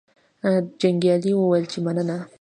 [0.81, 2.17] جنګیالي وویل چې مننه.